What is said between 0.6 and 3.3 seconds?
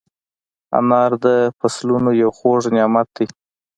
انار د فصلونو یو خوږ نعمت دی.